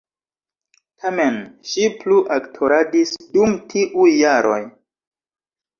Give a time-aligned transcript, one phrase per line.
[1.03, 1.37] Tamen,
[1.73, 4.63] ŝi plu aktoradis dum tiuj jaroj.